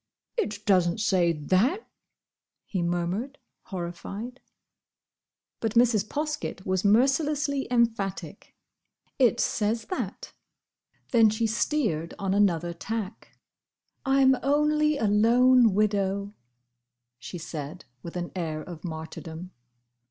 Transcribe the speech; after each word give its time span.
"It 0.35 0.65
doesn't 0.65 0.99
say 0.99 1.31
that!" 1.31 1.87
he 2.65 2.81
murmured, 2.81 3.37
horrified. 3.65 4.41
But 5.59 5.75
Mrs. 5.75 6.05
Poskett 6.09 6.65
was 6.65 6.83
mercilessly 6.83 7.67
emphatic. 7.69 8.55
"It 9.19 9.39
says 9.39 9.85
that." 9.91 10.33
Then 11.11 11.29
she 11.29 11.45
steered 11.45 12.15
on 12.17 12.33
another 12.33 12.73
tack. 12.73 13.37
"I 14.03 14.23
'm 14.23 14.35
only 14.41 14.97
a 14.97 15.05
lone 15.05 15.75
widow," 15.75 16.33
she 17.19 17.37
said, 17.37 17.85
with 18.01 18.15
an 18.15 18.31
air 18.35 18.59
of 18.63 18.83
martyrdom. 18.83 19.51